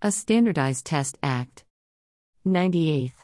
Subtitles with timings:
[0.00, 1.64] A Standardized Test Act.
[2.46, 3.14] 98th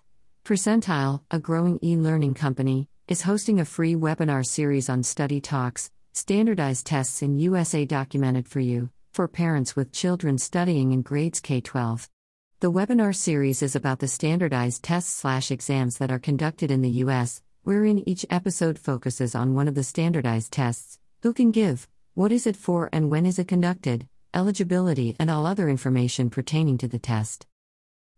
[0.45, 5.93] Percentile, a growing e learning company, is hosting a free webinar series on study talks,
[6.15, 11.61] standardized tests in USA documented for you, for parents with children studying in grades K
[11.61, 12.11] 12.
[12.59, 17.05] The webinar series is about the standardized tests slash exams that are conducted in the
[17.05, 22.33] US, wherein each episode focuses on one of the standardized tests who can give, what
[22.33, 26.89] is it for, and when is it conducted, eligibility, and all other information pertaining to
[26.89, 27.47] the test.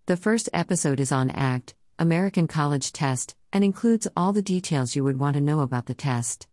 [0.07, 5.05] The first episode is on ACT, American College Test, and includes all the details you
[5.05, 6.47] would want to know about the test.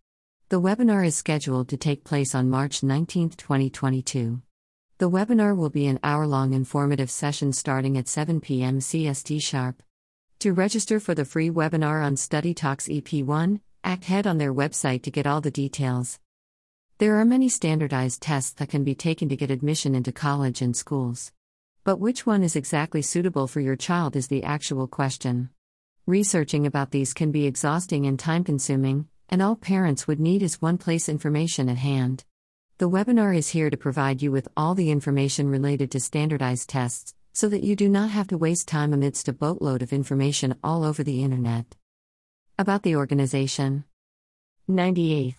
[0.50, 4.42] The webinar is scheduled to take place on March 19, 2022.
[5.00, 8.80] The webinar will be an hour long informative session starting at 7 p.m.
[8.80, 9.82] CST sharp.
[10.40, 15.02] To register for the free webinar on Study Talks EP1, act head on their website
[15.04, 16.20] to get all the details.
[17.00, 20.76] There are many standardized tests that can be taken to get admission into college and
[20.76, 21.32] schools.
[21.84, 25.50] But which one is exactly suitable for your child is the actual question.
[26.06, 30.62] Researching about these can be exhausting and time consuming, and all parents would need is
[30.62, 32.26] one place information at hand.
[32.78, 37.16] The webinar is here to provide you with all the information related to standardized tests,
[37.34, 40.84] so that you do not have to waste time amidst a boatload of information all
[40.84, 41.76] over the internet.
[42.60, 43.86] About the organization
[44.70, 45.36] 98th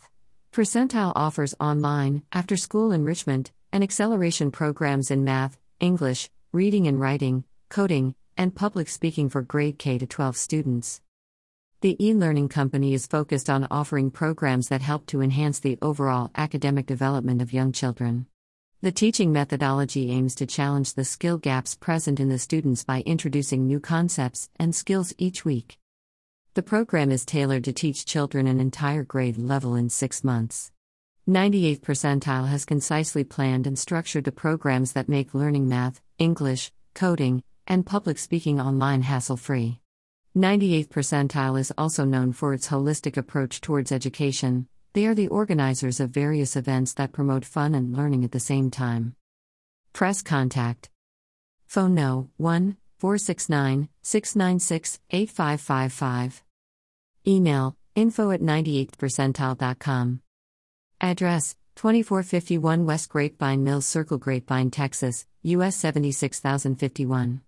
[0.55, 7.43] Percentile offers online, after school enrichment, and acceleration programs in math, English, reading and writing,
[7.69, 11.01] coding, and public speaking for grade K to 12 students.
[11.81, 16.31] The e learning company is focused on offering programs that help to enhance the overall
[16.37, 18.27] academic development of young children.
[18.81, 23.67] The teaching methodology aims to challenge the skill gaps present in the students by introducing
[23.67, 25.79] new concepts and skills each week.
[26.55, 30.71] The program is tailored to teach children an entire grade level in six months.
[31.29, 37.43] 98th percentile has concisely planned and structured the programs that make learning math, English, coding,
[37.67, 39.81] and public speaking online hassle free.
[40.37, 44.69] 98th percentile is also known for its holistic approach towards education.
[44.93, 48.71] They are the organizers of various events that promote fun and learning at the same
[48.71, 49.17] time.
[49.93, 50.89] Press contact.
[51.67, 56.44] Phone no 1 469 696 8555.
[57.27, 60.21] Email info at 98thpercentile.com.
[61.01, 67.41] Address 2451 West Grapevine Mills Circle, Grapevine, Texas, US 76051.